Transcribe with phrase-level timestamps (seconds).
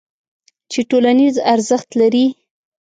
[0.71, 2.25] چې ټولنیز ارزښت لري.